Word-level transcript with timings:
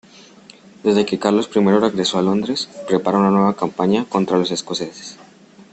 Desde 0.83 1.05
que 1.05 1.19
Carlos 1.19 1.47
I 1.53 1.59
regresó 1.77 2.17
a 2.17 2.23
Londres, 2.23 2.67
prepara 2.87 3.19
una 3.19 3.29
nueva 3.29 3.55
campaña 3.55 4.03
contra 4.09 4.39
los 4.39 4.49
escoceses. 4.49 5.15